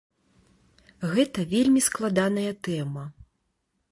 Гэта 1.11 1.39
вельмі 1.51 1.81
складаная 1.89 2.53
тэма. 2.69 3.03